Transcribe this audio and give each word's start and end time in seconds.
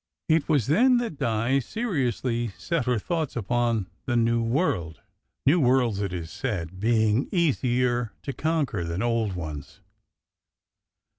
It 0.27 0.49
was 0.49 0.65
then 0.65 0.97
that 0.97 1.19
Di 1.19 1.59
seriously 1.59 2.47
set 2.57 2.85
her 2.85 2.97
thoughts 2.97 3.35
upon 3.35 3.85
the 4.05 4.15
new 4.15 4.41
world 4.41 4.99
new 5.45 5.59
worlds, 5.59 6.01
it 6.01 6.11
is 6.11 6.31
said, 6.31 6.79
being 6.79 7.29
easier 7.31 8.11
to 8.23 8.33
conquer 8.33 8.83
than 8.83 9.03
old 9.03 9.33
ones. 9.33 9.79